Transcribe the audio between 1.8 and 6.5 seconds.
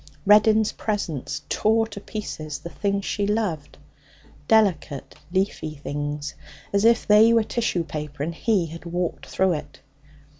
to pieces the things she loved delicate leafy things